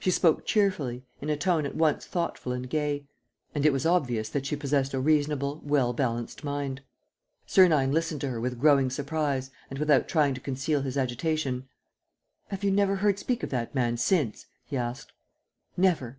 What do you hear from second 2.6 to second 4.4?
gay, and it was obvious